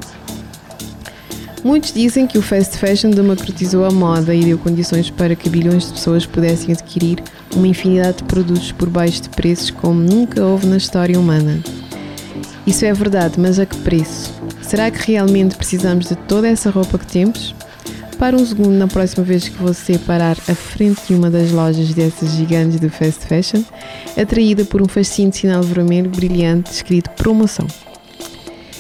Muitos 1.64 1.94
dizem 1.94 2.28
que 2.28 2.38
o 2.38 2.42
fast 2.42 2.78
fashion 2.78 3.12
democratizou 3.12 3.86
a 3.86 3.92
moda 3.92 4.36
e 4.36 4.44
deu 4.44 4.58
condições 4.58 5.10
para 5.10 5.36
que 5.36 5.50
bilhões 5.50 5.86
de 5.86 5.94
pessoas 5.94 6.26
pudessem 6.26 6.74
adquirir 6.74 7.24
uma 7.56 7.68
infinidade 7.68 8.18
de 8.18 8.24
produtos 8.24 8.72
por 8.72 8.90
baixo 8.90 9.24
de 9.24 9.30
preços 9.30 9.70
como 9.70 10.00
nunca 10.00 10.44
houve 10.46 10.68
na 10.68 10.78
história 10.78 11.20
humana. 11.20 11.62
Isso 12.66 12.86
é 12.86 12.94
verdade, 12.94 13.40
mas 13.40 13.60
a 13.60 13.66
que 13.66 13.78
preço? 13.78 14.34
Será 14.62 14.90
que 14.90 15.12
realmente 15.12 15.56
precisamos 15.56 16.08
de 16.08 16.16
toda 16.16 16.48
essa 16.48 16.70
roupa 16.70 16.98
que 16.98 17.06
temos? 17.06 17.54
Para 18.18 18.36
um 18.36 18.46
segundo 18.46 18.72
na 18.72 18.88
próxima 18.88 19.24
vez 19.24 19.50
que 19.50 19.62
você 19.62 19.98
parar 19.98 20.38
à 20.48 20.56
frente 20.56 21.08
de 21.08 21.16
uma 21.16 21.30
das 21.30 21.52
lojas 21.52 21.94
dessas 21.94 22.32
gigantes 22.32 22.80
do 22.80 22.90
fast 22.90 23.26
fashion, 23.26 23.64
atraída 24.18 24.64
por 24.64 24.82
um 24.82 24.88
fascínio 24.88 25.32
de 25.32 25.38
sinal 25.38 25.62
vermelho 25.62 26.10
brilhante 26.10 26.72
escrito 26.72 27.10
promoção 27.12 27.68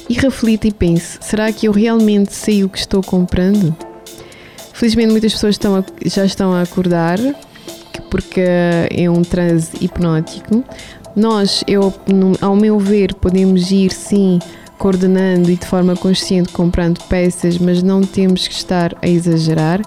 e 0.09 0.13
reflita 0.13 0.67
e 0.67 0.71
pense: 0.71 1.17
será 1.21 1.51
que 1.51 1.67
eu 1.67 1.71
realmente 1.71 2.33
sei 2.33 2.63
o 2.63 2.69
que 2.69 2.77
estou 2.77 3.01
comprando? 3.01 3.75
Felizmente, 4.73 5.11
muitas 5.11 5.33
pessoas 5.33 5.55
estão 5.55 5.75
a, 5.75 5.83
já 6.05 6.25
estão 6.25 6.53
a 6.53 6.61
acordar 6.61 7.19
porque 8.01 8.41
é 8.41 9.09
um 9.09 9.21
transe 9.21 9.71
hipnótico. 9.81 10.63
Nós, 11.15 11.63
eu, 11.67 11.93
ao 12.41 12.55
meu 12.55 12.79
ver, 12.79 13.13
podemos 13.13 13.71
ir 13.71 13.91
sim 13.91 14.39
coordenando 14.77 15.49
e 15.49 15.55
de 15.55 15.65
forma 15.65 15.95
consciente 15.95 16.51
comprando 16.51 16.99
peças, 17.07 17.57
mas 17.57 17.83
não 17.83 18.01
temos 18.01 18.47
que 18.47 18.53
estar 18.53 18.95
a 19.01 19.07
exagerar. 19.07 19.81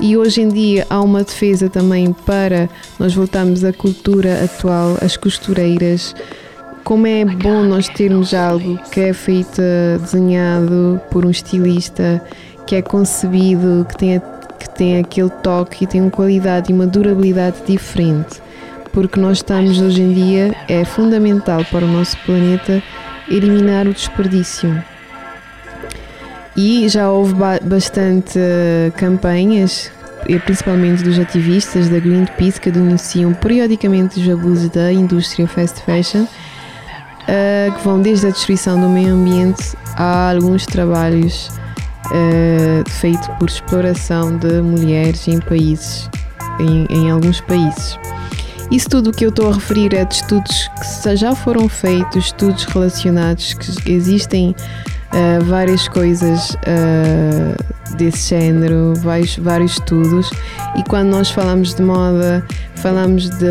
E 0.00 0.16
hoje 0.16 0.42
em 0.42 0.48
dia 0.48 0.86
há 0.90 1.00
uma 1.00 1.24
defesa 1.24 1.70
também 1.70 2.12
para 2.12 2.68
nós 2.98 3.14
voltarmos 3.14 3.64
à 3.64 3.72
cultura 3.72 4.44
atual, 4.44 4.98
as 5.00 5.16
costureiras 5.16 6.14
como 6.86 7.04
é 7.04 7.24
bom 7.24 7.64
nós 7.64 7.88
termos 7.88 8.32
algo 8.32 8.78
que 8.92 9.00
é 9.00 9.12
feito, 9.12 9.60
desenhado 10.00 11.00
por 11.10 11.26
um 11.26 11.30
estilista, 11.30 12.22
que 12.64 12.76
é 12.76 12.82
concebido, 12.82 13.84
que 13.88 13.96
tem, 13.96 14.22
que 14.68 14.74
tem 14.76 14.98
aquele 14.98 15.30
toque 15.30 15.84
e 15.84 15.86
tem 15.86 16.00
uma 16.00 16.10
qualidade 16.10 16.70
e 16.70 16.74
uma 16.74 16.86
durabilidade 16.86 17.56
diferente. 17.66 18.40
Porque 18.92 19.20
nós 19.20 19.38
estamos 19.38 19.80
hoje 19.80 20.02
em 20.02 20.12
dia, 20.12 20.54
é 20.68 20.84
fundamental 20.84 21.64
para 21.70 21.84
o 21.84 21.88
nosso 21.88 22.16
planeta 22.24 22.82
eliminar 23.28 23.86
o 23.86 23.92
desperdício. 23.92 24.82
E 26.56 26.88
já 26.88 27.10
houve 27.10 27.34
bastante 27.62 28.38
uh, 28.38 28.92
campanhas, 28.92 29.92
principalmente 30.44 31.02
dos 31.02 31.18
ativistas 31.18 31.88
da 31.88 31.98
Greenpeace, 31.98 32.60
que 32.60 32.70
denunciam 32.70 33.34
periodicamente 33.34 34.18
os 34.18 34.28
abusos 34.28 34.70
da 34.70 34.90
indústria 34.90 35.46
fast 35.46 35.82
fashion 35.82 36.26
uh, 37.26 37.76
que 37.76 37.84
vão 37.84 38.00
desde 38.00 38.28
a 38.28 38.30
destruição 38.30 38.80
do 38.80 38.88
meio 38.88 39.14
ambiente 39.14 39.76
a 39.96 40.32
alguns 40.32 40.64
trabalhos 40.66 41.50
uh, 42.06 42.90
feitos 42.90 43.28
por 43.38 43.48
exploração 43.48 44.36
de 44.36 44.60
mulheres 44.60 45.26
em 45.28 45.40
países, 45.40 46.08
em, 46.58 46.86
em 46.90 47.10
alguns 47.10 47.40
países. 47.40 47.98
Isso 48.70 48.88
tudo 48.88 49.12
que 49.12 49.24
eu 49.24 49.28
estou 49.28 49.50
a 49.50 49.54
referir 49.54 49.94
é 49.94 50.04
de 50.04 50.14
estudos 50.14 50.68
que 51.04 51.16
já 51.16 51.34
foram 51.34 51.68
feitos, 51.68 52.26
estudos 52.26 52.64
relacionados, 52.64 53.54
que 53.54 53.92
existem 53.92 54.54
uh, 55.12 55.44
várias 55.44 55.86
coisas 55.86 56.50
uh, 56.50 57.94
desse 57.96 58.30
género, 58.30 58.94
vários, 58.96 59.36
vários 59.36 59.72
estudos. 59.72 60.30
E 60.76 60.82
quando 60.84 61.08
nós 61.10 61.30
falamos 61.30 61.74
de 61.74 61.82
moda, 61.82 62.44
falamos 62.76 63.30
de. 63.30 63.46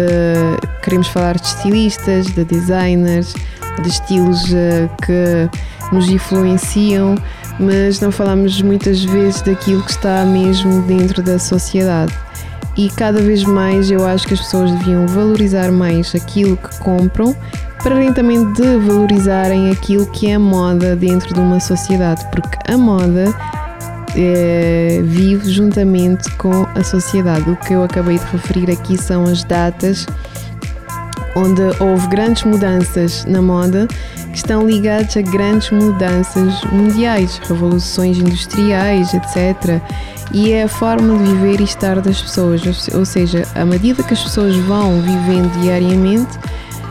queremos 0.83 1.07
falar 1.07 1.37
de 1.37 1.47
estilistas, 1.47 2.25
de 2.27 2.43
designers, 2.43 3.33
de 3.81 3.87
estilos 3.87 4.43
uh, 4.51 4.89
que 5.05 5.49
nos 5.93 6.09
influenciam, 6.09 7.15
mas 7.59 7.99
não 7.99 8.11
falamos 8.11 8.61
muitas 8.61 9.03
vezes 9.03 9.41
daquilo 9.41 9.83
que 9.83 9.91
está 9.91 10.25
mesmo 10.25 10.81
dentro 10.83 11.21
da 11.21 11.39
sociedade. 11.39 12.13
E 12.77 12.89
cada 12.89 13.21
vez 13.21 13.43
mais 13.43 13.89
eu 13.89 14.05
acho 14.05 14.27
que 14.27 14.33
as 14.33 14.41
pessoas 14.41 14.71
deviam 14.71 15.07
valorizar 15.07 15.71
mais 15.71 16.13
aquilo 16.13 16.57
que 16.57 16.77
compram 16.79 17.35
para 17.85 17.95
além 17.95 18.11
também 18.11 18.51
de 18.53 18.77
valorizarem 18.79 19.69
aquilo 19.69 20.07
que 20.07 20.27
é 20.27 20.39
moda 20.39 20.95
dentro 20.95 21.31
de 21.33 21.39
uma 21.39 21.59
sociedade, 21.59 22.25
porque 22.31 22.57
a 22.67 22.75
moda 22.75 23.31
é, 24.15 25.01
vive 25.03 25.51
juntamente 25.51 26.31
com 26.37 26.65
a 26.73 26.83
sociedade. 26.83 27.47
O 27.47 27.55
que 27.55 27.73
eu 27.73 27.83
acabei 27.83 28.17
de 28.17 28.25
referir 28.25 28.71
aqui 28.71 28.97
são 28.97 29.25
as 29.25 29.43
datas 29.43 30.07
onde 31.35 31.61
houve 31.79 32.07
grandes 32.07 32.43
mudanças 32.43 33.25
na 33.25 33.41
moda 33.41 33.87
que 34.31 34.37
estão 34.37 34.67
ligadas 34.67 35.15
a 35.17 35.21
grandes 35.21 35.69
mudanças 35.71 36.63
mundiais, 36.71 37.39
revoluções 37.47 38.17
industriais, 38.17 39.13
etc. 39.13 39.81
E 40.33 40.51
é 40.51 40.63
a 40.63 40.67
forma 40.67 41.17
de 41.17 41.23
viver 41.31 41.61
e 41.61 41.63
estar 41.63 42.01
das 42.01 42.21
pessoas, 42.21 42.61
ou 42.93 43.05
seja, 43.05 43.43
à 43.55 43.63
medida 43.63 44.03
que 44.03 44.13
as 44.13 44.23
pessoas 44.23 44.55
vão 44.55 45.01
vivendo 45.01 45.51
diariamente, 45.61 46.39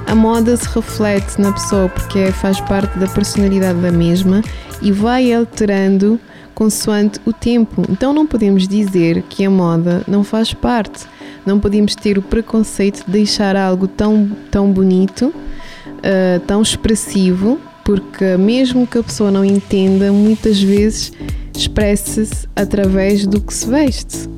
a 0.07 0.15
moda 0.15 0.57
se 0.57 0.69
reflete 0.69 1.41
na 1.41 1.53
pessoa 1.53 1.89
porque 1.89 2.31
faz 2.33 2.61
parte 2.61 2.99
da 2.99 3.07
personalidade 3.07 3.81
da 3.81 3.91
mesma 3.91 4.43
e 4.81 4.93
vai 4.93 5.33
alterando 5.33 6.21
consoante 6.55 7.21
o 7.25 7.33
tempo. 7.33 7.83
Então 7.89 8.13
não 8.13 8.27
podemos 8.27 8.69
dizer 8.69 9.23
que 9.29 9.45
a 9.45 9.51
moda 9.51 10.03
não 10.07 10.23
faz 10.23 10.55
parte. 10.55 11.07
Não 11.47 11.59
podemos 11.61 11.95
ter 11.95 12.19
o 12.19 12.23
preconceito 12.23 13.05
de 13.05 13.13
deixar 13.13 13.57
algo 13.57 13.87
tão, 13.87 14.31
tão 14.51 14.73
bonito, 14.73 15.27
uh, 15.27 16.41
tão 16.47 16.63
expressivo, 16.63 17.59
porque 17.85 18.37
mesmo 18.37 18.87
que 18.87 18.99
a 18.99 19.03
pessoa 19.03 19.31
não 19.31 19.45
entenda, 19.45 20.13
muitas 20.13 20.63
vezes 20.63 21.13
expressa-se 21.55 22.49
através 22.57 23.27
do 23.27 23.41
que 23.41 23.53
se 23.53 23.69
veste 23.69 24.29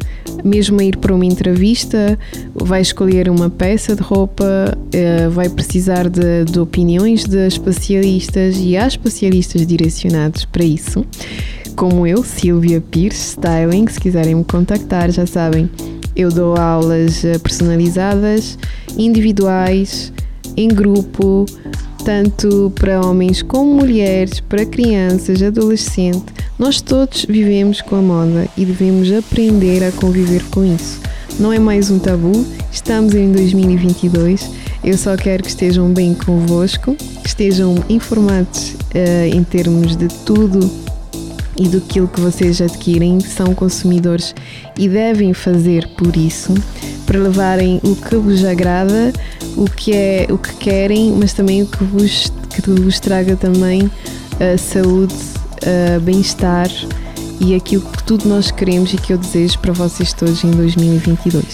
mesmo 0.45 0.81
a 0.81 0.85
ir 0.85 0.97
para 0.97 1.15
uma 1.15 1.25
entrevista, 1.25 2.19
vai 2.55 2.81
escolher 2.81 3.29
uma 3.29 3.51
peça 3.51 3.95
de 3.95 4.03
roupa, 4.03 4.77
eh, 4.93 5.29
vai 5.29 5.49
precisar 5.49 6.09
de, 6.09 6.45
de 6.45 6.59
opiniões 6.59 7.25
de 7.25 7.47
especialistas 7.47 8.57
e 8.59 8.77
há 8.77 8.87
especialistas 8.87 9.67
direcionados 9.67 10.45
para 10.45 10.65
isso, 10.65 11.05
como 11.75 12.07
eu, 12.07 12.23
Silvia 12.23 12.81
Pires, 12.81 13.31
Styling. 13.31 13.87
Se 13.89 14.01
quiserem 14.01 14.35
me 14.35 14.45
contactar, 14.45 15.11
já 15.11 15.27
sabem, 15.27 15.69
eu 16.17 16.31
dou 16.31 16.57
aulas 16.57 17.25
eh, 17.25 17.39
personalizadas, 17.39 18.59
individuais, 18.97 20.13
em 20.57 20.69
grupo, 20.69 21.45
tanto 22.05 22.73
para 22.75 23.05
homens 23.05 23.43
como 23.43 23.75
mulheres, 23.75 24.41
para 24.41 24.65
crianças, 24.65 25.43
adolescentes. 25.43 26.35
Nós 26.59 26.81
todos 26.81 27.27
vivemos 27.27 27.83
com 27.83 27.97
a 27.97 28.03
moda 28.03 28.49
e 28.57 28.65
devemos 28.65 29.13
aprender 29.13 29.85
a 29.85 29.93
conviver 29.93 30.43
com 30.51 30.65
isso. 30.65 31.01
Não 31.39 31.53
é 31.53 31.59
mais 31.59 31.91
um 31.91 31.99
tabu, 31.99 32.47
estamos 32.73 33.15
em 33.15 33.31
2022. 33.31 34.51
Eu 34.83 34.97
só 34.97 35.17
quero 35.17 35.43
que 35.43 35.51
estejam 35.51 35.93
bem 35.93 36.15
convosco, 36.15 36.95
que 36.95 37.29
estejam 37.29 37.75
informados 37.91 38.71
uh, 38.71 39.35
em 39.35 39.45
termos 39.45 39.97
de 39.97 40.09
tudo 40.25 40.86
e 41.59 41.69
do 41.69 41.81
que 41.81 42.01
vocês 42.21 42.61
adquirem, 42.61 43.21
são 43.21 43.55
consumidores 43.55 44.35
e 44.79 44.89
devem 44.89 45.33
fazer 45.33 45.89
por 45.97 46.17
isso, 46.17 46.55
para 47.07 47.19
levarem 47.19 47.81
o 47.83 47.95
que 47.97 48.17
vos 48.17 48.45
agrada, 48.45 49.13
o 49.57 49.65
que 49.65 49.95
é 49.95 50.27
o 50.31 50.39
que 50.39 50.55
querem, 50.57 51.13
mas 51.13 51.33
também 51.33 51.63
o 51.63 51.67
que 51.67 51.85
vos, 51.85 52.33
que 52.51 52.71
vos 52.71 53.01
traga 53.01 53.37
também 53.37 53.85
uh, 53.85 54.59
saúde, 54.59 55.15
uh, 55.15 56.01
bem-estar 56.01 56.69
e 57.41 57.55
aquilo 57.55 57.83
que 57.83 58.03
tudo 58.05 58.29
nós 58.29 58.51
queremos 58.51 58.93
e 58.93 58.97
que 58.97 59.13
eu 59.13 59.19
desejo 59.19 59.59
para 59.59 59.73
vocês 59.73 60.13
todos 60.13 60.43
em 60.45 60.51
2022. 60.51 61.45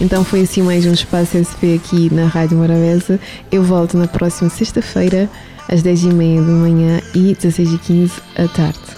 Então 0.00 0.24
foi 0.24 0.42
assim 0.42 0.62
mais 0.62 0.86
um 0.86 0.92
Espaço 0.92 1.36
SP 1.42 1.74
aqui 1.74 2.12
na 2.12 2.26
Rádio 2.26 2.56
Morabeza. 2.56 3.18
Eu 3.50 3.64
volto 3.64 3.96
na 3.96 4.06
próxima 4.06 4.48
sexta-feira 4.48 5.28
às 5.68 5.82
10h30 5.82 6.46
da 6.46 6.52
manhã 6.52 7.00
e 7.14 7.34
16h15 7.34 8.12
da 8.36 8.48
tarde. 8.48 8.97